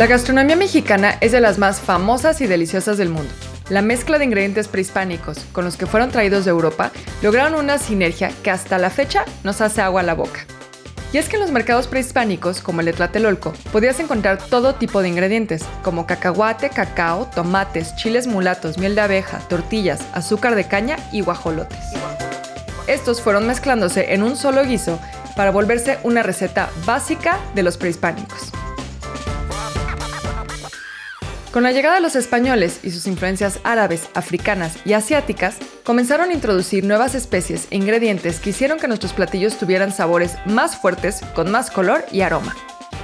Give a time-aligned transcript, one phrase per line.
[0.00, 3.30] La gastronomía mexicana es de las más famosas y deliciosas del mundo.
[3.68, 6.90] La mezcla de ingredientes prehispánicos con los que fueron traídos de Europa
[7.20, 10.46] lograron una sinergia que hasta la fecha nos hace agua a la boca.
[11.12, 15.02] Y es que en los mercados prehispánicos, como el de Tlatelolco, podías encontrar todo tipo
[15.02, 20.96] de ingredientes, como cacahuate, cacao, tomates, chiles mulatos, miel de abeja, tortillas, azúcar de caña
[21.12, 21.78] y guajolotes.
[22.86, 24.98] Estos fueron mezclándose en un solo guiso
[25.36, 28.50] para volverse una receta básica de los prehispánicos.
[31.52, 36.32] Con la llegada de los españoles y sus influencias árabes, africanas y asiáticas, comenzaron a
[36.32, 41.50] introducir nuevas especies e ingredientes que hicieron que nuestros platillos tuvieran sabores más fuertes, con
[41.50, 42.54] más color y aroma.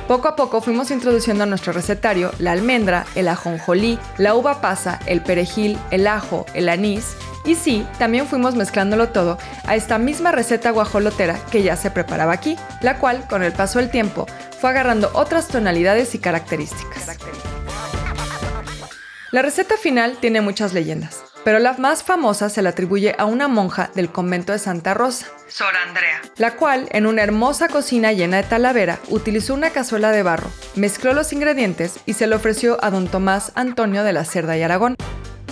[0.07, 5.01] Poco a poco fuimos introduciendo a nuestro recetario la almendra, el ajonjolí, la uva pasa,
[5.07, 10.31] el perejil, el ajo, el anís y sí, también fuimos mezclándolo todo a esta misma
[10.31, 14.27] receta guajolotera que ya se preparaba aquí, la cual, con el paso del tiempo,
[14.61, 17.07] fue agarrando otras tonalidades y características.
[19.37, 23.49] La receta final tiene muchas leyendas, pero la más famosa se la atribuye a una
[23.49, 28.39] monja del convento de Santa Rosa, Sor Andrea, la cual, en una hermosa cocina llena
[28.39, 32.89] de talavera, utilizó una cazuela de barro, mezcló los ingredientes y se lo ofreció a
[32.89, 34.97] don Tomás Antonio de la Cerda y Aragón,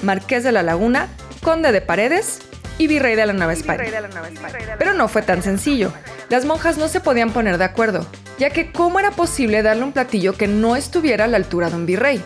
[0.01, 1.09] marqués de la Laguna,
[1.43, 2.39] conde de Paredes
[2.79, 3.85] y virrey de la Nueva España.
[4.79, 5.93] Pero no fue tan sencillo.
[6.31, 8.07] Las monjas no se podían poner de acuerdo,
[8.39, 11.77] ya que ¿cómo era posible darle un platillo que no estuviera a la altura de
[11.77, 12.25] un virrey?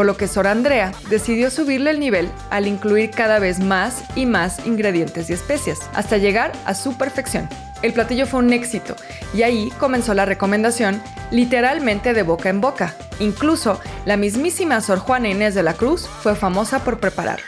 [0.00, 4.24] Por lo que Sor Andrea decidió subirle el nivel al incluir cada vez más y
[4.24, 7.50] más ingredientes y especias, hasta llegar a su perfección.
[7.82, 8.96] El platillo fue un éxito
[9.34, 12.96] y ahí comenzó la recomendación literalmente de boca en boca.
[13.18, 17.44] Incluso la mismísima Sor Juana Inés de la Cruz fue famosa por prepararlo.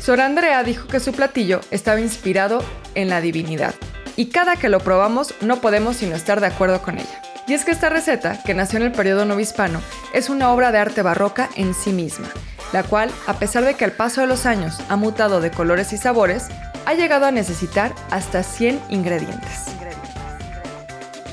[0.00, 2.62] Sor Andrea dijo que su platillo estaba inspirado
[2.94, 3.74] en la divinidad
[4.14, 7.23] y cada que lo probamos no podemos sino estar de acuerdo con ella.
[7.46, 9.80] Y es que esta receta, que nació en el periodo novohispano,
[10.12, 12.28] es una obra de arte barroca en sí misma,
[12.72, 15.92] la cual, a pesar de que al paso de los años ha mutado de colores
[15.92, 16.48] y sabores,
[16.86, 19.66] ha llegado a necesitar hasta 100 ingredientes.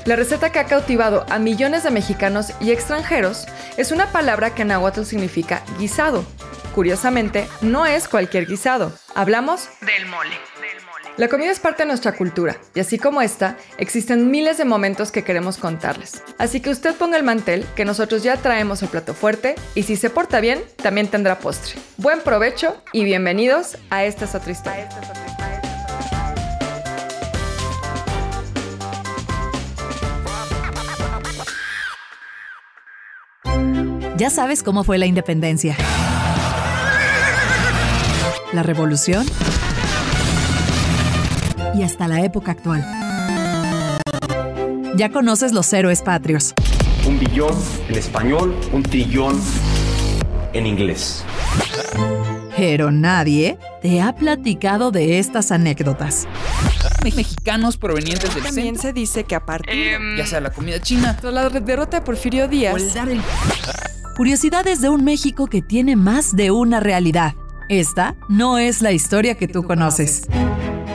[0.04, 3.46] La receta que ha cautivado a millones de mexicanos y extranjeros
[3.76, 6.24] es una palabra que en náhuatl significa guisado.
[6.74, 8.92] Curiosamente, no es cualquier guisado.
[9.14, 10.51] Hablamos del mole.
[11.18, 15.12] La comida es parte de nuestra cultura y así como esta, existen miles de momentos
[15.12, 16.22] que queremos contarles.
[16.38, 19.96] Así que usted ponga el mantel, que nosotros ya traemos el plato fuerte y si
[19.96, 21.74] se porta bien, también tendrá postre.
[21.98, 24.88] Buen provecho y bienvenidos a Esta es otra historia.
[34.16, 35.76] Ya sabes cómo fue la independencia.
[38.54, 39.26] La revolución
[41.74, 42.84] y hasta la época actual.
[44.96, 46.54] Ya conoces los héroes patrios.
[47.06, 47.54] Un billón
[47.88, 49.40] en español, un trillón
[50.52, 51.24] en inglés.
[52.56, 56.28] Pero nadie te ha platicado de estas anécdotas.
[57.02, 61.98] Mexicanos provenientes del También se dice que aparte, ya sea la comida china, la derrota
[61.98, 62.74] de Porfirio Díaz,
[64.16, 67.34] Curiosidades de un México que tiene más de una realidad.
[67.70, 70.28] Esta no es la historia que tú conoces.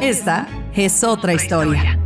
[0.02, 2.00] Esta es otra historia.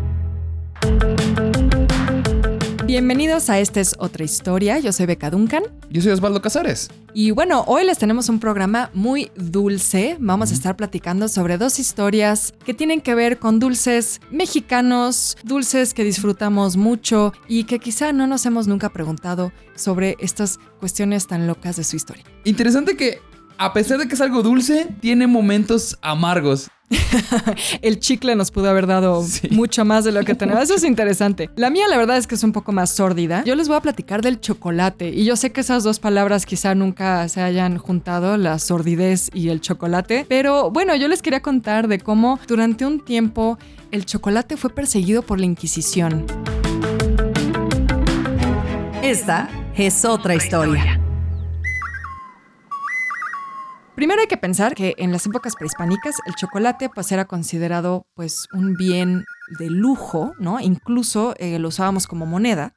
[2.85, 4.79] Bienvenidos a Esta es otra historia.
[4.79, 5.63] Yo soy Beca Duncan.
[5.89, 6.89] Yo soy Osvaldo Casares.
[7.13, 10.15] Y bueno, hoy les tenemos un programa muy dulce.
[10.21, 15.93] Vamos a estar platicando sobre dos historias que tienen que ver con dulces mexicanos, dulces
[15.93, 21.45] que disfrutamos mucho y que quizá no nos hemos nunca preguntado sobre estas cuestiones tan
[21.45, 22.23] locas de su historia.
[22.45, 23.19] Interesante que,
[23.57, 26.69] a pesar de que es algo dulce, tiene momentos amargos.
[27.81, 30.63] el chicle nos pudo haber dado mucho más de lo que tenemos.
[30.63, 31.50] Eso es interesante.
[31.56, 33.44] La mía, la verdad es que es un poco más sórdida.
[33.46, 35.10] Yo les voy a platicar del chocolate.
[35.10, 39.50] Y yo sé que esas dos palabras quizá nunca se hayan juntado, la sordidez y
[39.50, 40.25] el chocolate.
[40.27, 43.57] Pero bueno, yo les quería contar de cómo durante un tiempo
[43.92, 46.25] el chocolate fue perseguido por la Inquisición.
[49.01, 51.00] Esta es otra historia.
[53.95, 58.47] Primero hay que pensar que en las épocas prehispánicas el chocolate pues era considerado pues
[58.53, 59.25] un bien
[59.59, 60.59] de lujo, ¿no?
[60.59, 62.73] Incluso eh, lo usábamos como moneda.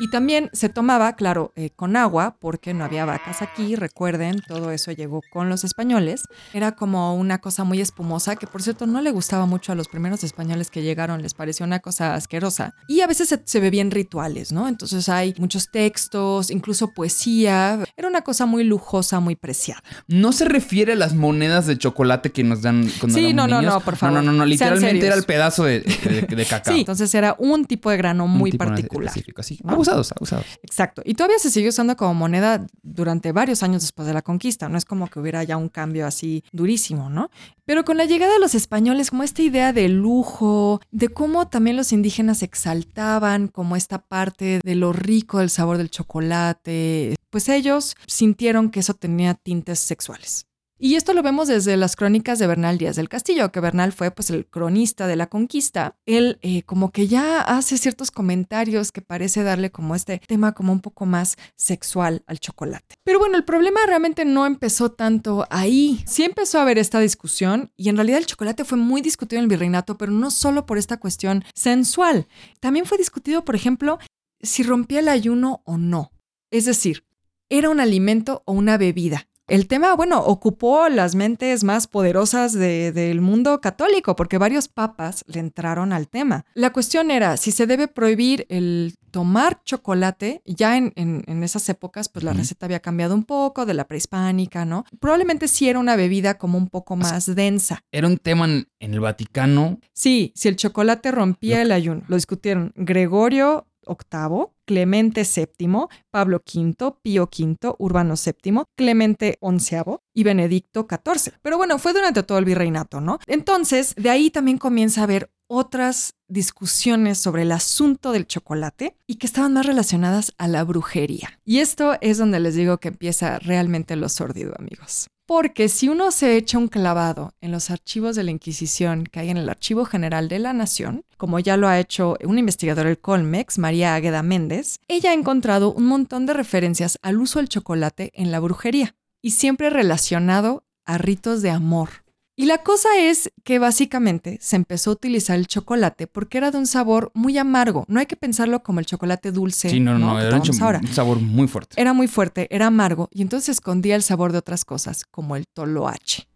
[0.00, 4.70] Y también se tomaba, claro, eh, con agua, porque no había vacas aquí, recuerden, todo
[4.70, 6.22] eso llegó con los españoles.
[6.54, 9.88] Era como una cosa muy espumosa, que por cierto no le gustaba mucho a los
[9.88, 12.74] primeros españoles que llegaron, les pareció una cosa asquerosa.
[12.88, 14.68] Y a veces se, se bebían rituales, ¿no?
[14.68, 17.78] Entonces hay muchos textos, incluso poesía.
[17.96, 19.82] Era una cosa muy lujosa, muy preciada.
[20.06, 23.60] No se refiere a las monedas de chocolate que nos dan cuando Sí, no, no,
[23.60, 23.74] niños.
[23.74, 24.16] no, por favor.
[24.16, 26.72] No, no, no, Sean literalmente era el pedazo de, de, de cacao.
[26.74, 29.06] Sí, entonces era un tipo de grano muy Un tipo en particular.
[29.08, 29.60] específico, así.
[29.64, 29.72] ¿no?
[29.72, 30.46] Abusados, abusados.
[30.62, 31.02] Exacto.
[31.04, 34.68] Y todavía se siguió usando como moneda durante varios años después de la conquista.
[34.68, 37.30] No es como que hubiera ya un cambio así durísimo, ¿no?
[37.64, 41.76] Pero con la llegada de los españoles, como esta idea de lujo, de cómo también
[41.76, 47.96] los indígenas exaltaban como esta parte de lo rico del sabor del chocolate, pues ellos
[48.06, 50.46] sintieron que eso tenía tintes sexuales.
[50.78, 54.10] Y esto lo vemos desde las crónicas de Bernal Díaz del Castillo, que Bernal fue
[54.10, 55.96] pues el cronista de la conquista.
[56.04, 60.74] Él eh, como que ya hace ciertos comentarios que parece darle como este tema como
[60.74, 62.96] un poco más sexual al chocolate.
[63.04, 66.04] Pero bueno, el problema realmente no empezó tanto ahí.
[66.06, 69.44] Sí empezó a haber esta discusión y en realidad el chocolate fue muy discutido en
[69.44, 72.26] el virreinato, pero no solo por esta cuestión sensual.
[72.60, 73.98] También fue discutido, por ejemplo,
[74.42, 76.12] si rompía el ayuno o no.
[76.50, 77.06] Es decir,
[77.48, 79.26] ¿era un alimento o una bebida?
[79.48, 85.22] El tema, bueno, ocupó las mentes más poderosas de- del mundo católico porque varios papas
[85.28, 86.44] le entraron al tema.
[86.54, 90.42] La cuestión era si se debe prohibir el tomar chocolate.
[90.46, 93.86] Ya en, en- en esas épocas, pues la receta había cambiado un poco de la
[93.86, 94.84] prehispánica, ¿no?
[94.98, 97.84] Probablemente sí era una bebida como un poco más densa.
[97.92, 99.78] Era un tema en, en el Vaticano.
[99.92, 102.02] Sí, si el chocolate rompía Lo- el ayuno.
[102.08, 109.76] Lo discutieron Gregorio VIII, Clemente VII, Pablo V, Pío V, Urbano VII, Clemente XI
[110.14, 111.34] y Benedicto XIV.
[111.40, 113.18] Pero bueno, fue durante todo el virreinato, ¿no?
[113.26, 119.16] Entonces, de ahí también comienza a haber otras discusiones sobre el asunto del chocolate y
[119.16, 121.38] que estaban más relacionadas a la brujería.
[121.44, 125.06] Y esto es donde les digo que empieza realmente lo sórdido, amigos.
[125.26, 129.30] Porque si uno se echa un clavado en los archivos de la Inquisición que hay
[129.30, 133.00] en el Archivo General de la Nación, como ya lo ha hecho un investigador del
[133.00, 134.55] Colmex, María Águeda Méndez,
[134.88, 139.30] ella ha encontrado un montón de referencias al uso del chocolate en la brujería y
[139.30, 142.06] siempre relacionado a ritos de amor.
[142.38, 146.58] Y la cosa es que básicamente se empezó a utilizar el chocolate porque era de
[146.58, 147.86] un sabor muy amargo.
[147.88, 149.70] No hay que pensarlo como el chocolate dulce.
[149.70, 150.80] Sí, no, no, que era un, ahora.
[150.82, 151.80] un sabor muy fuerte.
[151.80, 155.46] Era muy fuerte, era amargo y entonces escondía el sabor de otras cosas, como el
[155.46, 156.28] toloache.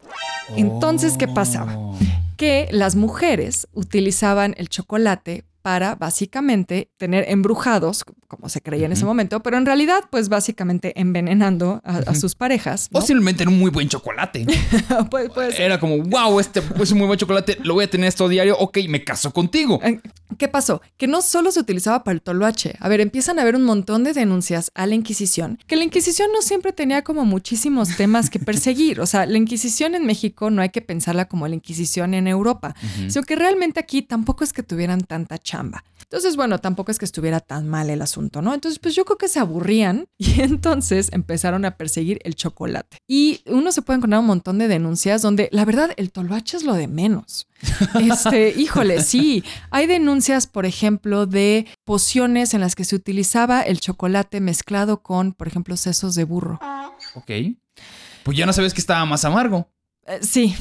[0.57, 1.77] Entonces, ¿qué pasaba?
[1.77, 1.99] Oh.
[2.39, 9.05] Que las mujeres utilizaban el chocolate para básicamente tener embrujados, como se creía en ese
[9.05, 12.89] momento, pero en realidad, pues básicamente envenenando a, sus parejas.
[12.91, 13.01] ¿no?
[13.01, 14.47] Posiblemente era un muy buen chocolate.
[15.59, 18.57] Era como, wow, este es un muy buen chocolate, lo voy a tener esto diario,
[18.59, 19.81] ok, me caso contigo.
[19.83, 20.01] Eh,
[20.39, 20.81] ¿Qué pasó?
[20.97, 22.77] Que no solo se utilizaba para el toloache.
[22.81, 26.29] A ver, empiezan a haber un montón de denuncias a la Inquisición, que la Inquisición
[26.33, 29.01] no siempre tenía como muchísimos temas que perseguir.
[29.01, 32.75] O sea, la Inquisición en México no hay que pensarla como la Inquisición en Europa,
[33.09, 35.85] sino que realmente aquí tampoco es que tuvieran tanta chamba.
[36.03, 38.53] Entonces, bueno, tampoco es que estuviera tan mal el asunto, ¿no?
[38.53, 42.99] Entonces, pues yo creo que se aburrían y entonces empezaron a perseguir el chocolate.
[43.09, 46.65] Y uno se puede encontrar un montón de denuncias donde la verdad el toloache es
[46.65, 47.47] lo de menos.
[48.01, 49.45] Este, híjole, sí.
[49.71, 55.33] Hay denuncias, por ejemplo, de pociones en las que se utilizaba el chocolate mezclado con,
[55.33, 56.59] por ejemplo, sesos de burro.
[57.15, 57.31] Ok.
[58.25, 59.69] Pues ya no sabes que estaba más amargo.
[60.07, 60.55] Eh, sí,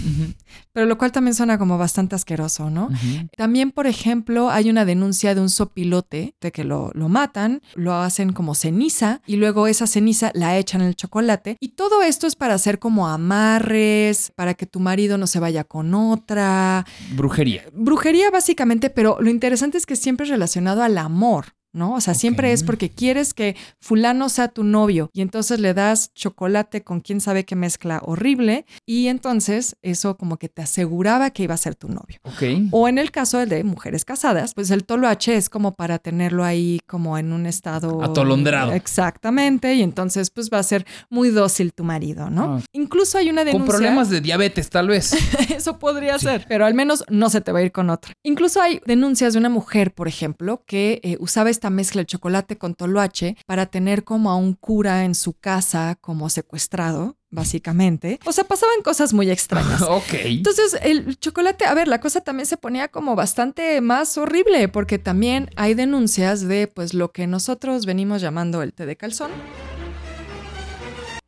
[0.73, 2.89] pero lo cual también suena como bastante asqueroso, ¿no?
[3.37, 7.95] También, por ejemplo, hay una denuncia de un sopilote de que lo, lo matan, lo
[7.95, 11.57] hacen como ceniza y luego esa ceniza la echan en el chocolate.
[11.59, 15.63] Y todo esto es para hacer como amarres, para que tu marido no se vaya
[15.63, 16.85] con otra.
[17.11, 17.63] Brujería.
[17.73, 21.58] Brujería básicamente, pero lo interesante es que siempre es relacionado al amor.
[21.71, 21.93] ¿No?
[21.93, 26.11] O sea, siempre es porque quieres que fulano sea tu novio y entonces le das
[26.13, 31.43] chocolate con quién sabe qué mezcla horrible y entonces eso como que te aseguraba que
[31.43, 32.19] iba a ser tu novio.
[32.23, 32.43] Ok.
[32.71, 36.79] O en el caso de mujeres casadas, pues el toloache es como para tenerlo ahí
[36.87, 38.03] como en un estado...
[38.03, 38.71] Atolondrado.
[38.73, 42.55] Exactamente, y entonces pues va a ser muy dócil tu marido, ¿no?
[42.55, 42.61] Ah.
[42.73, 43.65] Incluso hay una denuncia...
[43.65, 45.13] Con problemas de diabetes, tal vez.
[45.49, 48.13] Eso podría ser, pero al menos no se te va a ir con otra.
[48.23, 52.57] Incluso hay denuncias de una mujer, por ejemplo, que eh, usaba esta mezcla de chocolate
[52.57, 58.17] con toloache para tener como a un cura en su casa como secuestrado, básicamente.
[58.25, 59.81] O sea, pasaban cosas muy extrañas.
[59.87, 60.13] ok.
[60.23, 64.99] Entonces, el chocolate, a ver, la cosa también se ponía como bastante más horrible, porque
[64.99, 69.31] también hay denuncias de, pues, lo que nosotros venimos llamando el té de calzón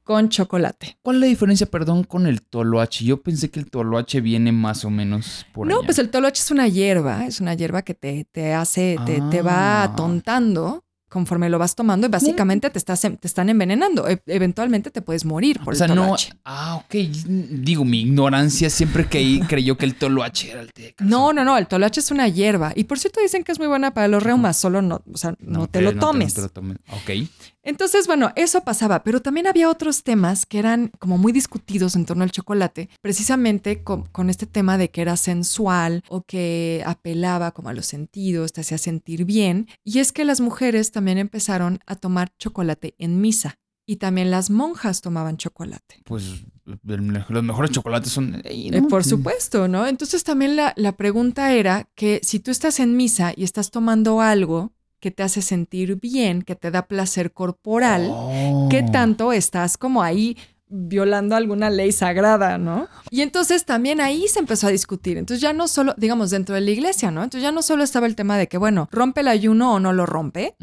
[0.03, 0.97] con chocolate.
[1.01, 3.05] ¿Cuál es la diferencia, perdón, con el toloache?
[3.05, 5.85] Yo pensé que el toloache viene más o menos por No, allá.
[5.85, 9.41] pues el toloache es una hierba, es una hierba que te, te hace, te, te
[9.41, 9.83] va Ah.
[9.85, 14.07] atontando conforme lo vas tomando y básicamente te, estás, te están envenenando.
[14.07, 16.03] E- eventualmente te puedes morir por O sea, el no.
[16.03, 16.31] toloache.
[16.45, 16.95] Ah, ok.
[17.25, 20.95] Digo, mi ignorancia siempre que creyó que el toloache era el té.
[21.01, 22.71] No, no, no, el toloache es una hierba.
[22.77, 25.35] Y por cierto dicen que es muy buena para los reumas, solo no, o sea,
[25.39, 26.29] no, te lo no tomes.
[26.29, 26.77] no te lo tomes.
[26.87, 27.29] Ok.
[27.63, 32.05] Entonces, bueno, eso pasaba, pero también había otros temas que eran como muy discutidos en
[32.05, 37.51] torno al chocolate, precisamente con, con este tema de que era sensual o que apelaba
[37.51, 39.67] como a los sentidos, te hacía sentir bien.
[39.83, 43.57] Y es que las mujeres también empezaron a tomar chocolate en misa.
[43.85, 46.01] Y también las monjas tomaban chocolate.
[46.05, 48.41] Pues los mejores chocolates son.
[48.45, 48.87] Eh, ¿no?
[48.87, 49.87] por supuesto, ¿no?
[49.87, 54.21] Entonces también la, la pregunta era que si tú estás en misa y estás tomando
[54.21, 58.67] algo que te hace sentir bien, que te da placer corporal, Oh.
[58.69, 60.37] ¿qué tanto estás como ahí
[60.73, 62.87] violando alguna ley sagrada, ¿no?
[63.09, 65.17] Y entonces también ahí se empezó a discutir.
[65.17, 67.23] Entonces ya no solo, digamos, dentro de la iglesia, ¿no?
[67.23, 69.91] Entonces ya no solo estaba el tema de que, bueno, rompe el ayuno o no
[69.91, 70.55] lo rompe,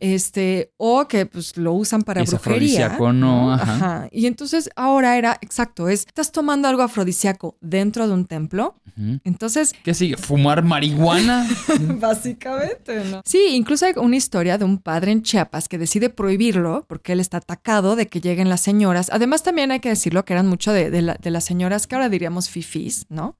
[0.00, 2.86] este, o que pues lo usan para Es brujería.
[2.86, 4.08] afrodisíaco, no, ajá.
[4.12, 8.76] Y entonces ahora era, exacto, es, estás tomando algo afrodisíaco dentro de un templo.
[9.24, 10.16] Entonces, ¿Qué sigue?
[10.16, 11.46] ¿Fumar marihuana?
[12.00, 13.20] básicamente, ¿no?
[13.24, 17.20] Sí, incluso hay una historia de un padre en Chiapas que decide prohibirlo porque él
[17.20, 19.10] está atacado de que lleguen las señoras.
[19.12, 21.94] Además, también hay que decirlo que eran mucho de, de la- de las señoras que
[21.94, 23.36] ahora diríamos fifís, ¿no?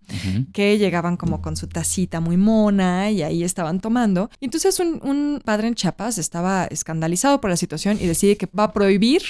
[0.52, 4.30] Que llegaban como con su tacita muy mona y ahí estaban tomando.
[4.40, 8.48] Y entonces un, un padre en Chiapas estaba escandalizado por la situación y decide que
[8.58, 9.22] va a prohibir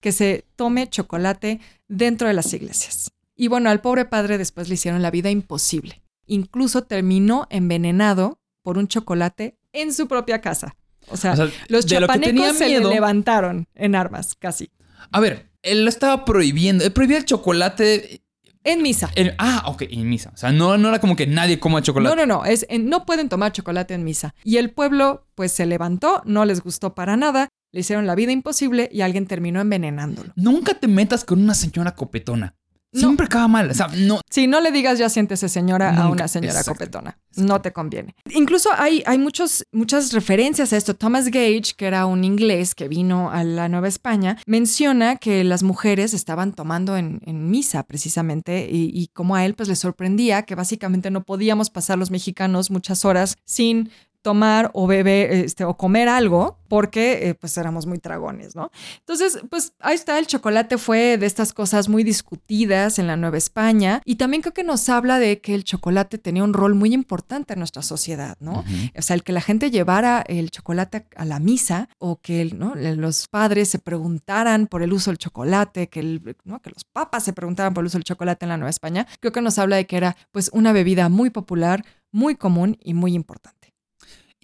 [0.00, 3.10] que se tome chocolate dentro de las iglesias.
[3.36, 6.02] Y bueno, al pobre padre después le hicieron la vida imposible.
[6.26, 10.76] Incluso terminó envenenado por un chocolate en su propia casa.
[11.08, 14.70] O sea, O sea, los lo chapanecos se le levantaron en armas, casi.
[15.12, 16.84] A ver, él lo estaba prohibiendo.
[16.84, 18.20] Él prohibía el chocolate.
[18.66, 19.10] En misa.
[19.14, 20.30] en- ah, ok, en misa.
[20.32, 22.16] O sea, no, no era como que nadie coma chocolate.
[22.16, 24.34] No, no, no, es, en- no pueden tomar chocolate en misa.
[24.42, 28.32] Y el pueblo pues se levantó, no les gustó para nada, le hicieron la vida
[28.32, 30.32] imposible y alguien terminó envenenándolo.
[30.36, 32.54] Nunca te metas con una señora copetona.
[32.94, 33.00] No.
[33.00, 33.70] Siempre acaba mal.
[33.70, 34.20] O sea, no.
[34.30, 37.18] Si no le digas ya siéntese señora a una señora exacto, copetona.
[37.36, 38.14] No te conviene.
[38.30, 40.94] Incluso hay, hay muchos, muchas referencias a esto.
[40.94, 45.64] Thomas Gage, que era un inglés que vino a la Nueva España, menciona que las
[45.64, 50.42] mujeres estaban tomando en, en misa precisamente y, y como a él pues le sorprendía
[50.42, 53.90] que básicamente no podíamos pasar los mexicanos muchas horas sin
[54.24, 58.70] tomar o beber este, o comer algo porque eh, pues éramos muy tragones, ¿no?
[59.00, 63.36] Entonces, pues ahí está, el chocolate fue de estas cosas muy discutidas en la Nueva
[63.36, 66.94] España y también creo que nos habla de que el chocolate tenía un rol muy
[66.94, 68.64] importante en nuestra sociedad, ¿no?
[68.98, 72.74] O sea, el que la gente llevara el chocolate a la misa o que ¿no?
[72.74, 76.60] los padres se preguntaran por el uso del chocolate, que, el- ¿no?
[76.62, 79.32] que los papas se preguntaran por el uso del chocolate en la Nueva España, creo
[79.32, 83.12] que nos habla de que era pues una bebida muy popular, muy común y muy
[83.14, 83.63] importante.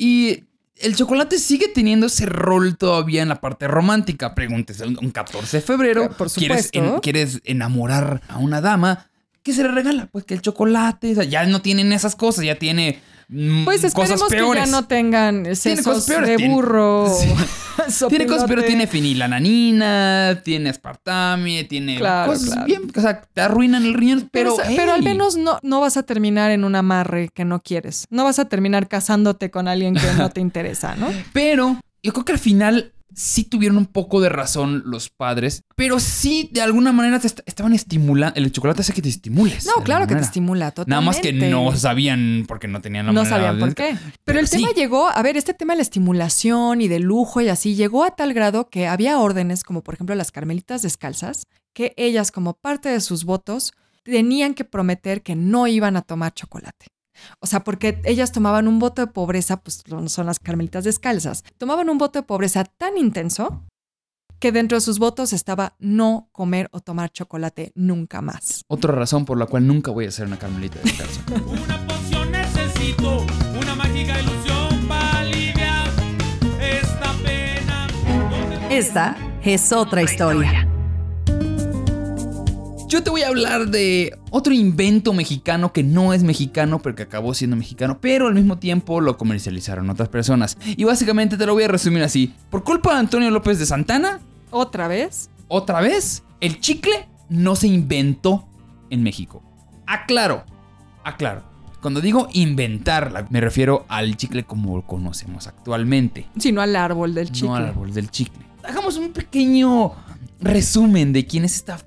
[0.02, 0.44] Y
[0.76, 4.34] el chocolate sigue teniendo ese rol todavía en la parte romántica.
[4.34, 7.02] Pregúntese, un un 14 de febrero, por ¿quieres, supuesto.
[7.02, 9.09] quieres enamorar a una dama.
[9.42, 10.08] ¿Qué se le regala?
[10.12, 11.12] Pues que el chocolate.
[11.12, 14.64] o sea, ya no tienen esas cosas, ya tiene mm, Pues esperemos cosas que peores.
[14.64, 17.08] ya no tengan Tiene sesos cosas peores, de tiene- burro.
[17.18, 17.28] Sí.
[18.10, 18.66] Tiene cosas, sopilote.
[18.68, 22.66] tiene fenilananina, tiene aspartame, tiene Claro, cosas claro.
[22.66, 25.96] bien, o sea, te arruinan el riñón, Pero, pero, pero al menos no, no vas
[25.96, 28.06] a terminar en un amarre que no quieres.
[28.10, 31.08] No vas a terminar casándote con alguien que no te interesa, ¿no?
[31.32, 35.98] Pero yo creo que al final sí tuvieron un poco de razón los padres, pero
[36.00, 38.38] sí de alguna manera te est- estaban estimulando.
[38.40, 39.66] El chocolate hace que te estimules.
[39.66, 40.90] No, de claro que te estimula totalmente.
[40.90, 43.96] Nada más que no sabían porque no tenían la No manera sabían de- por qué.
[44.00, 44.56] Pero, Pero el sí.
[44.58, 48.04] tema llegó, a ver, este tema de la estimulación y del lujo y así, llegó
[48.04, 52.54] a tal grado que había órdenes, como por ejemplo las carmelitas descalzas, que ellas como
[52.54, 56.86] parte de sus votos tenían que prometer que no iban a tomar chocolate.
[57.40, 61.88] O sea, porque ellas tomaban un voto de pobreza, pues son las carmelitas descalzas, tomaban
[61.90, 63.64] un voto de pobreza tan intenso
[64.38, 68.62] que dentro de sus votos estaba no comer o tomar chocolate nunca más.
[68.68, 71.20] Otra razón por la cual nunca voy a hacer una carmelita descalzo.
[71.46, 73.26] Una poción necesito,
[73.60, 75.88] una mágica ilusión para aliviar
[76.58, 77.86] esta pena.
[78.30, 80.66] ¿Dónde- Esta es otra historia.
[82.90, 87.04] Yo te voy a hablar de otro invento mexicano que no es mexicano, pero que
[87.04, 90.58] acabó siendo mexicano, pero al mismo tiempo lo comercializaron otras personas.
[90.66, 92.34] Y básicamente te lo voy a resumir así.
[92.50, 94.18] Por culpa de Antonio López de Santana,
[94.50, 95.30] ¿Otra vez?
[95.46, 98.48] otra vez, el chicle no se inventó
[98.90, 99.40] en México.
[99.86, 100.42] Aclaro,
[101.04, 101.44] aclaro.
[101.80, 106.26] Cuando digo inventarla, me refiero al chicle como lo conocemos actualmente.
[106.36, 107.50] Sino al árbol del chicle.
[107.50, 108.44] No al árbol del chicle.
[108.64, 109.92] Hagamos un pequeño
[110.40, 111.78] resumen de quién es esta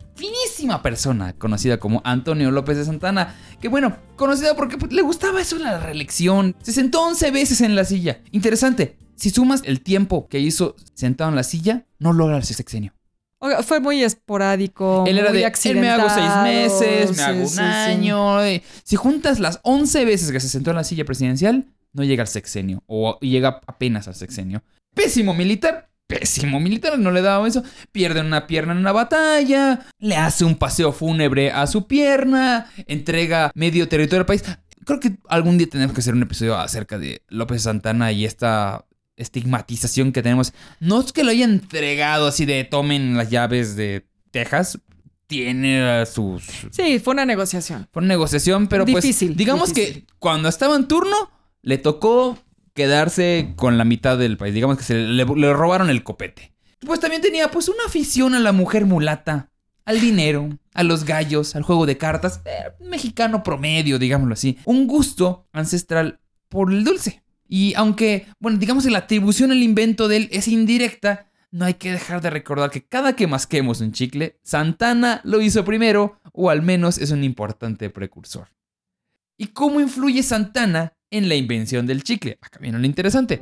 [0.82, 3.36] persona conocida como Antonio López de Santana.
[3.62, 6.56] Que bueno, conocida porque pues, le gustaba eso la reelección.
[6.62, 8.22] Se sentó 11 veces en la silla.
[8.32, 8.98] Interesante.
[9.16, 12.94] si sumas el tiempo que hizo sentado en la silla, no logra ese sexenio.
[13.40, 15.04] Oiga, fue muy esporádico.
[15.06, 17.60] Él era muy de, él me hago seis accidentado, meses, me sí, hago un sí,
[17.60, 18.38] año.
[18.84, 22.28] Si juntas las 11 veces que se sentó en la silla presidencial, no llega al
[22.28, 22.84] sexenio.
[22.88, 24.64] O llega apenas al sexenio.
[24.96, 25.90] Pésimo militar.
[26.20, 27.64] Pésimo militar, no le daba eso.
[27.92, 29.86] Pierde una pierna en una batalla.
[30.00, 32.72] Le hace un paseo fúnebre a su pierna.
[32.88, 34.44] Entrega medio territorio del país.
[34.86, 38.86] Creo que algún día tenemos que hacer un episodio acerca de López Santana y esta
[39.16, 40.54] estigmatización que tenemos.
[40.80, 44.80] No es que lo haya entregado así de tomen las llaves de Texas.
[45.28, 46.44] Tiene sus.
[46.72, 47.88] Sí, fue una negociación.
[47.92, 49.04] Fue una negociación, pero pues.
[49.04, 50.04] Difícil, Digamos difícil.
[50.06, 51.16] que cuando estaba en turno,
[51.62, 52.38] le tocó
[52.74, 54.54] quedarse con la mitad del país.
[54.54, 56.54] Digamos que se le, robaron el copete.
[56.80, 59.52] Pues también tenía pues una afición a la mujer mulata,
[59.86, 62.42] al dinero, a los gallos, al juego de cartas.
[62.46, 64.58] eh, mexicano promedio, digámoslo así.
[64.66, 67.24] Un gusto ancestral por el dulce.
[67.48, 71.76] Y aunque, bueno, digamos que la atribución al invento de él es indirecta, no hay
[71.76, 76.50] que dejar de recordar que cada que masquemos un chicle, Santana lo hizo primero, o
[76.50, 78.48] al menos es un importante precursor.
[79.38, 82.38] ¿Y cómo influye Santana en la invención del chicle?
[82.42, 83.42] Acá viene lo interesante.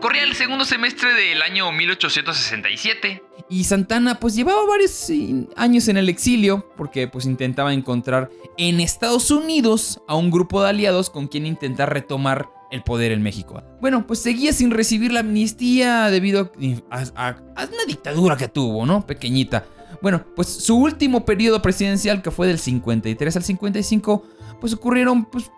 [0.00, 5.10] Corría el segundo semestre del año 1867 y Santana pues llevaba varios
[5.56, 10.70] años en el exilio porque pues intentaba encontrar en Estados Unidos a un grupo de
[10.70, 13.62] aliados con quien intentar retomar el poder en México.
[13.82, 16.50] Bueno, pues seguía sin recibir la amnistía debido
[16.90, 19.06] a, a- a una dictadura que tuvo, ¿no?
[19.06, 19.66] Pequeñita.
[20.00, 24.24] Bueno, pues su último periodo presidencial, que fue del 53 al 55,
[24.60, 25.50] pues ocurrieron pues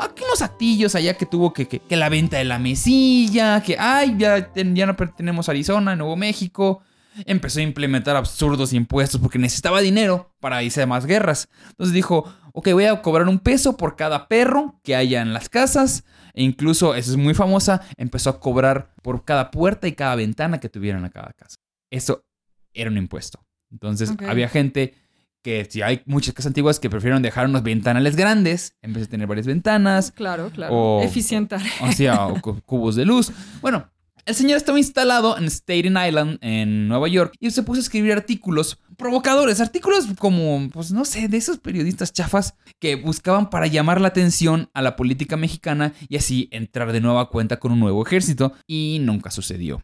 [0.00, 3.76] aquí unos actillos allá que tuvo que, que, que la venta de la mesilla, que
[3.78, 6.82] ay, ya, ya no pertenecemos a Arizona, Nuevo México.
[7.26, 11.48] Empezó a implementar absurdos impuestos porque necesitaba dinero para irse a más guerras.
[11.70, 15.48] Entonces dijo, ok, voy a cobrar un peso por cada perro que haya en las
[15.48, 16.04] casas.
[16.34, 20.60] E incluso, eso es muy famosa, empezó a cobrar por cada puerta y cada ventana
[20.60, 21.56] que tuvieran a cada casa.
[21.90, 22.24] Eso
[22.72, 23.44] era un impuesto.
[23.70, 24.94] Entonces había gente
[25.42, 29.08] que, si hay muchas casas antiguas que prefirieron dejar unos ventanales grandes en vez de
[29.08, 30.10] tener varias ventanas.
[30.12, 30.74] Claro, claro.
[30.74, 31.60] O- Eficientar.
[31.82, 33.30] O sea, o cu- cubos de luz.
[33.60, 33.88] Bueno,
[34.26, 38.12] el señor estaba instalado en Staten Island, en Nueva York, y se puso a escribir
[38.12, 44.00] artículos provocadores, artículos como, pues no sé, de esos periodistas chafas que buscaban para llamar
[44.02, 48.04] la atención a la política mexicana y así entrar de nueva cuenta con un nuevo
[48.04, 49.82] ejército, y nunca sucedió.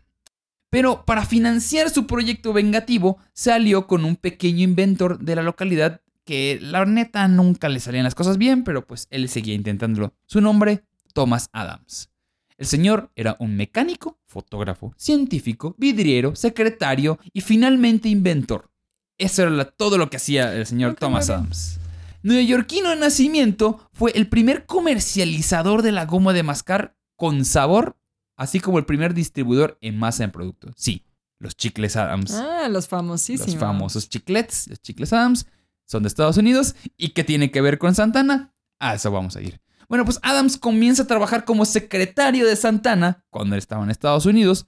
[0.75, 6.59] Pero para financiar su proyecto vengativo, salió con un pequeño inventor de la localidad que
[6.61, 10.15] la neta nunca le salían las cosas bien, pero pues él seguía intentándolo.
[10.27, 10.83] Su nombre,
[11.13, 12.11] Thomas Adams.
[12.59, 18.69] El señor era un mecánico, fotógrafo, científico, vidriero, secretario y finalmente inventor.
[19.17, 21.31] Eso era la- todo lo que hacía el señor Thomas.
[21.31, 21.79] Adams.
[22.25, 27.97] Neoyorquino de nacimiento, fue el primer comercializador de la goma de mascar con sabor,
[28.37, 30.73] así como el primer distribuidor en masa en producto.
[30.77, 31.05] Sí,
[31.39, 32.33] los chicles Adams.
[32.33, 33.53] Ah, los famosísimos.
[33.53, 35.47] Los famosos chiclets, los chicles Adams,
[35.87, 36.75] son de Estados Unidos.
[36.97, 38.55] ¿Y qué tiene que ver con Santana?
[38.81, 39.61] A eso vamos a ir.
[39.89, 44.27] Bueno, pues Adams comienza a trabajar como secretario de Santana cuando él estaba en Estados
[44.27, 44.67] Unidos.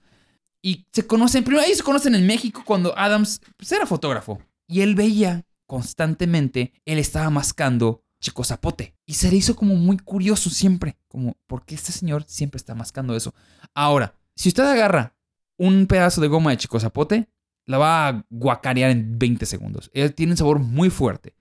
[0.61, 4.41] Y se conocen, primero ellos se conocen en México cuando Adams pues, era fotógrafo.
[4.67, 8.95] Y él veía constantemente, él estaba mascando chico zapote.
[9.05, 10.97] Y se le hizo como muy curioso siempre.
[11.07, 13.33] Como, ¿por qué este señor siempre está mascando eso?
[13.73, 15.15] Ahora, si usted agarra
[15.57, 17.29] un pedazo de goma de chico zapote,
[17.65, 19.89] la va a guacarear en 20 segundos.
[19.93, 21.33] Eh, Tiene un sabor muy fuerte.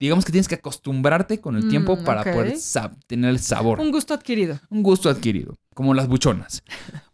[0.00, 2.32] Digamos que tienes que acostumbrarte con el Mm, tiempo para ok.
[2.32, 2.54] poder
[3.06, 3.80] tener el sabor.
[3.80, 4.60] Un gusto adquirido.
[4.68, 6.62] Un gusto adquirido, como las buchonas.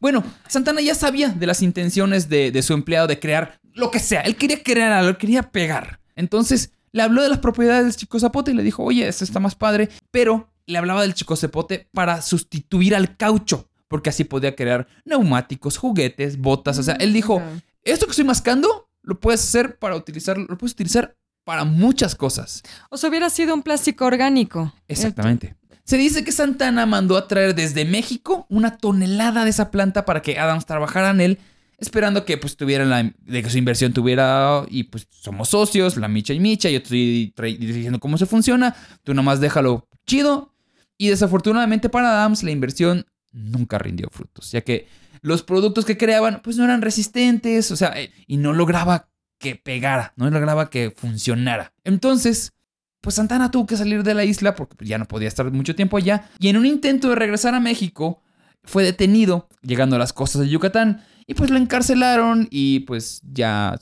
[0.01, 3.99] Bueno, Santana ya sabía de las intenciones de, de su empleado de crear lo que
[4.01, 4.23] sea.
[4.23, 6.01] Él quería crear algo, él quería pegar.
[6.17, 9.41] Entonces, le habló de las propiedades del chico zapote y le dijo, oye, esto está
[9.41, 9.89] más padre.
[10.11, 15.77] Pero le hablaba del chico zapote para sustituir al caucho, porque así podía crear neumáticos,
[15.79, 16.79] juguetes, botas.
[16.79, 17.43] O sea, él dijo, Ok.
[17.85, 22.63] esto que estoy mascando lo puedes hacer para utilizar, lo puedes utilizar para muchas cosas.
[22.91, 24.73] O sea, hubiera sido un plástico orgánico.
[24.89, 25.57] Exactamente.
[25.85, 30.23] Se dice que Santana mandó a traer desde México una tonelada de esa planta para
[30.23, 31.39] que Adams trabajara en él,
[31.81, 36.09] esperando que pues tuviera la, de que su inversión tuviera y pues somos socios, la
[36.09, 40.55] micha y micha, yo estoy diciendo cómo se funciona, tú nomás déjalo chido.
[40.99, 44.87] Y desafortunadamente para Adams la inversión nunca rindió frutos, ya que
[45.23, 49.57] los productos que creaban pues no eran resistentes, o sea, eh, y no lograba que
[49.57, 51.73] pegara, no lograba que funcionara.
[51.85, 52.53] Entonces,
[53.01, 55.97] pues Santana tuvo que salir de la isla porque ya no podía estar mucho tiempo
[55.97, 56.29] allá.
[56.39, 58.23] Y en un intento de regresar a México,
[58.63, 61.05] fue detenido llegando a las costas de Yucatán.
[61.31, 63.79] Y pues lo encarcelaron y pues ya...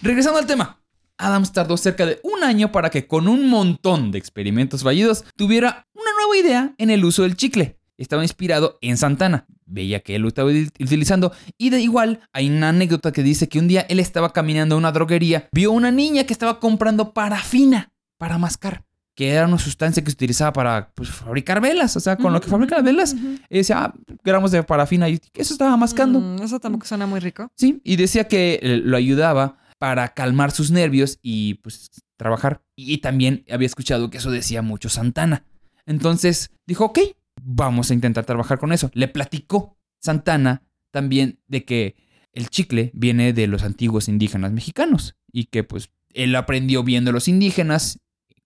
[0.00, 0.80] Regresando al tema.
[1.18, 5.86] Adams tardó cerca de un año para que con un montón de experimentos fallidos tuviera
[5.92, 7.78] una nueva idea en el uso del chicle.
[7.98, 9.44] Estaba inspirado en Santana.
[9.66, 11.32] veía que él lo estaba util- utilizando.
[11.58, 14.78] Y de igual, hay una anécdota que dice que un día él estaba caminando a
[14.78, 18.84] una droguería, vio una niña que estaba comprando parafina para mascar,
[19.18, 22.40] que era una sustancia que se utilizaba para pues, fabricar velas, o sea, con lo
[22.40, 23.16] que fabrican las velas.
[23.50, 26.20] Y decía, ah, gramos de parafina, y eso estaba mascando.
[26.20, 27.50] Mm, eso tampoco suena muy rico.
[27.56, 32.62] Sí, y decía que eh, lo ayudaba para calmar sus nervios y pues trabajar.
[32.76, 35.44] Y también había escuchado que eso decía mucho Santana.
[35.84, 37.00] Entonces dijo, ok,
[37.42, 38.88] vamos a intentar trabajar con eso.
[38.94, 41.96] Le platicó Santana también de que
[42.32, 47.14] el chicle viene de los antiguos indígenas mexicanos y que pues él aprendió viendo a
[47.14, 47.98] los indígenas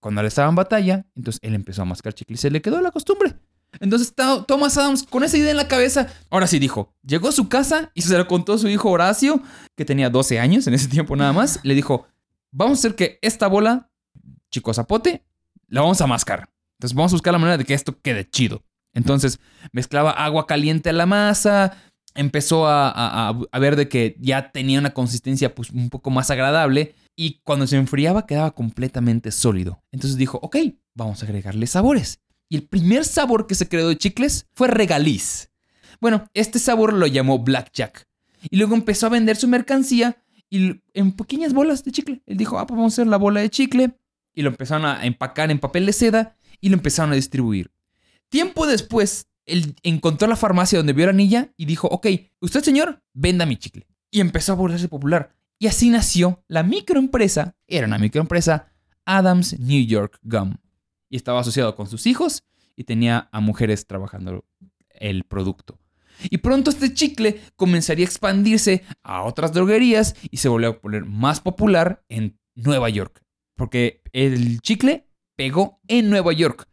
[0.03, 2.81] cuando él estaba en batalla, entonces él empezó a mascar chicle y se le quedó
[2.81, 3.35] la costumbre.
[3.79, 4.13] Entonces
[4.47, 7.89] Thomas Adams, con esa idea en la cabeza, ahora sí dijo, llegó a su casa
[7.95, 9.41] y se lo contó a su hijo Horacio,
[9.77, 12.05] que tenía 12 años en ese tiempo nada más, le dijo,
[12.51, 13.89] vamos a hacer que esta bola,
[14.51, 15.23] chico zapote,
[15.69, 16.49] la vamos a mascar.
[16.77, 18.61] Entonces vamos a buscar la manera de que esto quede chido.
[18.93, 19.39] Entonces
[19.71, 21.77] mezclaba agua caliente a la masa,
[22.13, 26.93] empezó a- a ver de que ya tenía una consistencia pues, un poco más agradable
[27.15, 29.83] y cuando se enfriaba quedaba completamente sólido.
[29.91, 30.57] Entonces dijo, ok,
[30.95, 32.19] vamos a agregarle sabores.
[32.49, 35.49] Y el primer sabor que se creó de chicles fue regaliz.
[35.99, 38.07] Bueno, este sabor lo llamó Blackjack.
[38.49, 40.17] Y luego empezó a vender su mercancía
[40.49, 42.21] y en pequeñas bolas de chicle.
[42.25, 43.97] Él dijo, ah, pues vamos a hacer la bola de chicle.
[44.35, 47.71] Y lo empezaron a empacar en papel de seda y lo empezaron a distribuir.
[48.29, 52.07] Tiempo después, él encontró la farmacia donde vio la anilla y dijo, ok,
[52.39, 53.87] usted señor, venda mi chicle.
[54.11, 55.35] Y empezó a volverse popular.
[55.63, 58.73] Y así nació la microempresa, era una microempresa,
[59.05, 60.57] Adams New York Gum.
[61.09, 62.43] Y estaba asociado con sus hijos
[62.75, 64.43] y tenía a mujeres trabajando
[64.89, 65.79] el producto.
[66.23, 71.05] Y pronto este chicle comenzaría a expandirse a otras droguerías y se volvió a poner
[71.05, 73.23] más popular en Nueva York.
[73.55, 76.67] Porque el chicle pegó en Nueva York.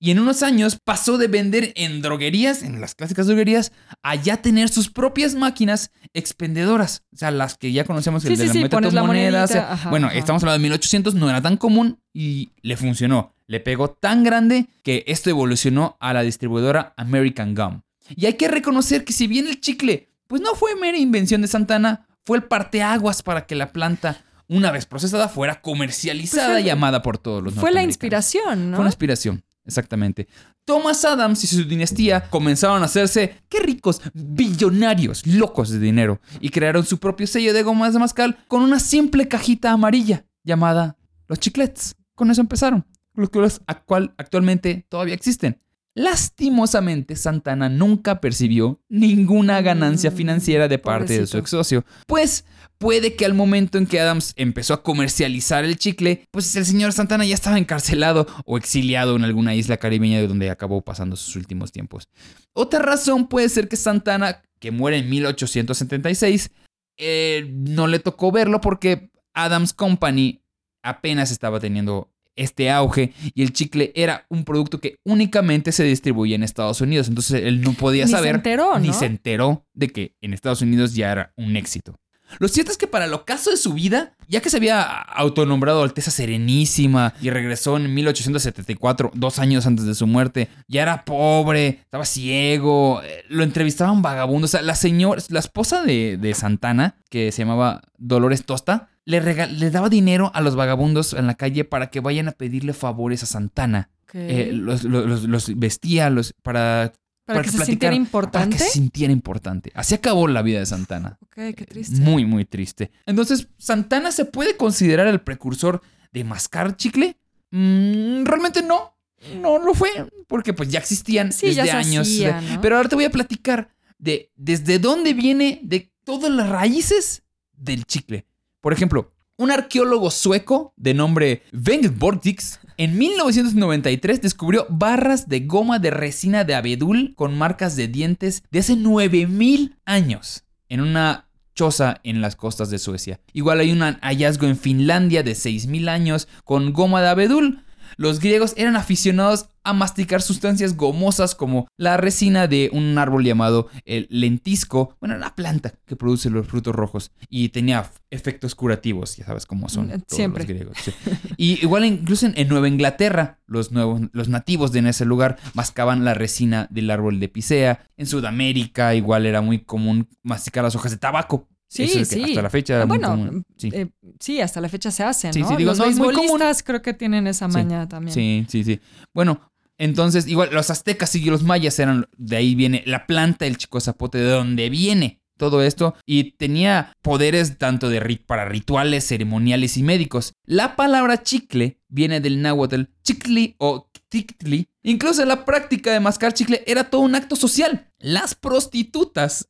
[0.00, 4.36] Y en unos años pasó de vender en droguerías, en las clásicas droguerías, a ya
[4.36, 7.02] tener sus propias máquinas expendedoras.
[7.12, 9.50] O sea, las que ya conocemos, el de sí, la sí, la monedas.
[9.50, 10.16] monedita, ajá, bueno, ajá.
[10.18, 13.34] estamos hablando de 1800, no era tan común y le funcionó.
[13.48, 17.80] Le pegó tan grande que esto evolucionó a la distribuidora American Gum.
[18.14, 21.48] Y hay que reconocer que si bien el chicle, pues no fue mera invención de
[21.48, 26.66] Santana, fue el parteaguas para que la planta, una vez procesada, fuera comercializada Pues fue-
[26.68, 28.76] y amada por todos los Fue la inspiración, ¿no?
[28.76, 30.26] Fue una inspiración, exactamente.
[30.64, 36.48] Thomas Adams y su dinastía comenzaron a hacerse, qué ricos, billonarios, locos de dinero, y
[36.48, 40.96] crearon su propio sello de gomas de mascal con una simple cajita amarilla llamada
[41.28, 41.94] los chiclets.
[42.16, 45.60] Con eso empezaron, los cuales actual- actualmente todavía existen.
[45.98, 51.84] Lastimosamente, Santana nunca percibió ninguna ganancia Mm, financiera de parte de su ex socio.
[52.06, 52.44] Pues
[52.78, 56.92] puede que al momento en que Adams empezó a comercializar el chicle, pues el señor
[56.92, 61.34] Santana ya estaba encarcelado o exiliado en alguna isla caribeña de donde acabó pasando sus
[61.34, 62.08] últimos tiempos.
[62.52, 66.52] Otra razón puede ser que Santana, que muere en 1876,
[66.96, 70.44] eh, no le tocó verlo porque Adams Company
[70.84, 76.36] apenas estaba teniendo este auge y el chicle era un producto que únicamente se distribuía
[76.36, 77.08] en Estados Unidos.
[77.08, 80.62] Entonces él no podía Ni se saber enteró, ni se enteró de que en Estados
[80.62, 81.98] Unidos ya era un éxito.
[82.38, 85.82] Lo cierto es que para el ocaso de su vida, ya que se había autonombrado
[85.82, 91.80] Alteza Serenísima y regresó en 1874, dos años antes de su muerte, ya era pobre,
[91.82, 94.50] estaba ciego, eh, lo entrevistaban vagabundos.
[94.50, 99.70] O sea, la señora, la esposa de, de Santana, que se llamaba Dolores Tosta, le,
[99.70, 103.26] daba dinero a los vagabundos en la calle para que vayan a pedirle favores a
[103.26, 103.90] Santana.
[104.12, 106.92] Eh, los, los- los- vestía los, para,
[107.24, 108.56] para, que, se sintiera para importante.
[108.56, 109.70] que se sintiera importante.
[109.74, 111.18] Así acabó la vida de Santana.
[111.22, 112.00] Ok, qué triste.
[112.00, 112.90] Muy, muy triste.
[113.06, 115.80] Entonces, ¿Santana se puede considerar el precursor
[116.12, 117.16] de mascar chicle?
[117.50, 118.94] Mm, realmente no.
[119.40, 119.90] No lo fue,
[120.28, 122.06] porque pues ya existían Sí, ya desde se años.
[122.06, 122.60] hacía, ¿no?
[122.60, 123.68] Pero ahora te voy a platicar
[123.98, 128.26] de desde dónde viene de todas las raíces del chicle.
[128.60, 135.78] Por ejemplo, un arqueólogo sueco de nombre Bengt Bortix en 1993 descubrió barras de goma
[135.78, 142.00] de resina de abedul con marcas de dientes de hace 9000 años en una choza
[142.02, 143.20] en las costas de Suecia.
[143.32, 147.64] Igual hay un hallazgo en Finlandia de 6000 años con goma de abedul.
[147.98, 153.68] Los griegos eran aficionados a masticar sustancias gomosas como la resina de un árbol llamado
[153.84, 159.26] el lentisco, bueno, la planta que produce los frutos rojos y tenía efectos curativos, ya
[159.26, 160.44] sabes cómo son Mm, todos siempre.
[160.44, 160.78] los griegos.
[160.82, 160.92] sí.
[161.36, 165.36] Y igual incluso en, en Nueva Inglaterra, los, nuevos, los nativos de en ese lugar
[165.54, 167.84] mascaban la resina del árbol de Picea.
[167.96, 171.48] En Sudamérica igual era muy común masticar las hojas de tabaco.
[171.68, 172.22] Sí, Eso es que sí.
[172.24, 172.82] Hasta la fecha.
[172.82, 173.44] Ah, bueno, común.
[173.56, 173.70] Sí.
[173.72, 175.48] Eh, sí, hasta la fecha se hacen, Sí, ¿no?
[175.50, 178.14] sí, digo, Los no beisbolistas creo que tienen esa Sí, maña también.
[178.14, 178.80] Sí, sí, sí.
[179.14, 183.58] Bueno, Entonces, igual los aztecas y los mayas eran, de ahí viene la planta del
[183.58, 189.06] chico zapote, de donde viene todo esto y tenía poderes tanto de rit para rituales,
[189.06, 190.32] ceremoniales y médicos.
[190.46, 194.66] La palabra chicle viene del náhuatl chicli o tictli.
[194.82, 197.88] Incluso la práctica de mascar chicle era todo un acto social.
[198.00, 199.48] Las prostitutas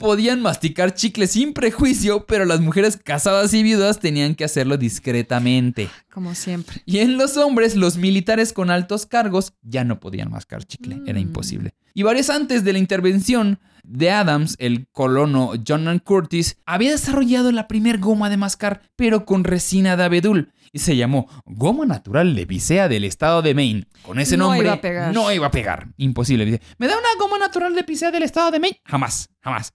[0.00, 5.88] podían masticar chicle sin prejuicio, pero las mujeres casadas y viudas tenían que hacerlo discretamente.
[6.12, 6.82] Como siempre.
[6.86, 11.18] Y en los hombres, los militares con altos cargos ya no podían mascar chicle, era
[11.20, 11.22] Mm.
[11.22, 11.74] imposible.
[11.94, 17.68] Y varios antes de la intervención de Adams, el colono John Curtis había desarrollado la
[17.68, 20.52] primer goma de mascar, pero con resina de abedul.
[20.72, 23.86] Y se llamó Goma Natural de Picea del estado de Maine.
[24.02, 25.12] Con ese No nombre iba a pegar.
[25.12, 25.88] no iba a pegar.
[25.96, 26.60] Imposible.
[26.78, 28.80] ¿Me da una goma natural de Picea del estado de Maine?
[28.84, 29.72] Jamás, jamás.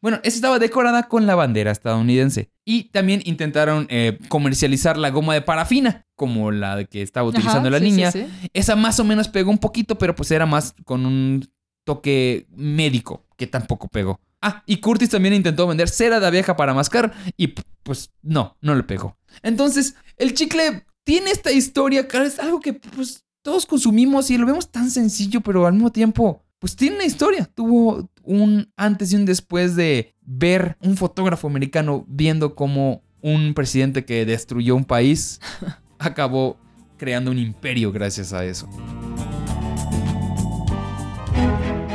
[0.00, 2.50] Bueno, esa estaba decorada con la bandera estadounidense.
[2.64, 7.70] Y también intentaron eh, comercializar la goma de parafina, como la que estaba utilizando Ajá,
[7.70, 8.10] la sí, sí, niña.
[8.12, 8.26] sí.
[8.54, 11.46] Esa más o menos pegó un poquito, pero pues era más con un
[11.84, 14.20] toque médico, que tampoco pegó.
[14.40, 18.74] Ah, y Curtis también intentó vender cera de abeja para mascar y pues no, no
[18.74, 19.16] le pegó.
[19.42, 24.46] Entonces, el chicle tiene esta historia, cara, es algo que pues todos consumimos y lo
[24.46, 27.46] vemos tan sencillo, pero al mismo tiempo, pues tiene una historia.
[27.46, 34.04] Tuvo un antes y un después de ver un fotógrafo americano viendo cómo un presidente
[34.04, 35.40] que destruyó un país
[35.98, 36.58] acabó
[36.96, 38.68] creando un imperio gracias a eso.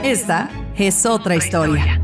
[0.03, 2.02] Esta es otra historia.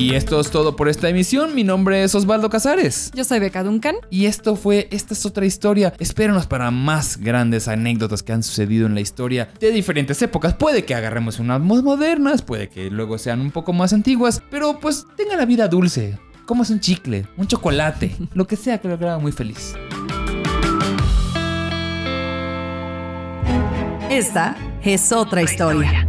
[0.00, 1.54] Y esto es todo por esta emisión.
[1.54, 3.10] Mi nombre es Osvaldo Casares.
[3.14, 3.96] Yo soy Beca Duncan.
[4.08, 5.92] Y esto fue, esta es otra historia.
[5.98, 10.54] Espérenos para más grandes anécdotas que han sucedido en la historia de diferentes épocas.
[10.54, 14.80] Puede que agarremos unas más modernas, puede que luego sean un poco más antiguas, pero
[14.80, 16.18] pues tenga la vida dulce.
[16.46, 19.74] Como es un chicle, un chocolate, lo que sea que lo haga muy feliz.
[24.08, 26.08] Esta es otra historia.